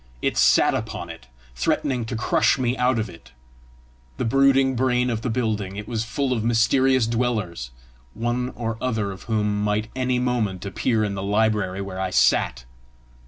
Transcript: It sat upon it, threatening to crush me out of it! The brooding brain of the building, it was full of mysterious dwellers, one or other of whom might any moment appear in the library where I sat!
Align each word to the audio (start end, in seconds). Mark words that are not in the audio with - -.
It 0.19 0.35
sat 0.35 0.73
upon 0.73 1.11
it, 1.11 1.27
threatening 1.53 2.05
to 2.05 2.15
crush 2.15 2.57
me 2.57 2.75
out 2.75 2.97
of 2.97 3.07
it! 3.07 3.33
The 4.17 4.25
brooding 4.25 4.75
brain 4.75 5.11
of 5.11 5.21
the 5.21 5.29
building, 5.29 5.75
it 5.75 5.87
was 5.87 6.03
full 6.03 6.33
of 6.33 6.43
mysterious 6.43 7.05
dwellers, 7.05 7.69
one 8.15 8.49
or 8.55 8.77
other 8.81 9.11
of 9.11 9.25
whom 9.29 9.61
might 9.63 9.91
any 9.95 10.17
moment 10.17 10.65
appear 10.65 11.03
in 11.03 11.13
the 11.13 11.21
library 11.21 11.83
where 11.83 11.99
I 11.99 12.09
sat! 12.09 12.65